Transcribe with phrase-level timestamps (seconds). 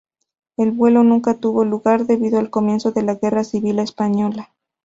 [0.57, 4.49] El vuelo nunca tuvo lugar debido al comienzo de la Guerra Civil Española.